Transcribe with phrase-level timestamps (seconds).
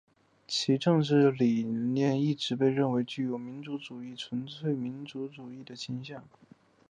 [0.47, 4.35] 其政治理念一直被认为具有民族主义及
[4.65, 6.23] 民粹主义的倾向。